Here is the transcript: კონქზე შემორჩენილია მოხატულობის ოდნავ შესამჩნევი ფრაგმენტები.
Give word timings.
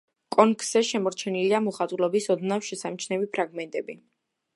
კონქზე 0.35 0.81
შემორჩენილია 0.91 1.59
მოხატულობის 1.65 2.29
ოდნავ 2.37 2.65
შესამჩნევი 2.71 3.29
ფრაგმენტები. 3.37 3.97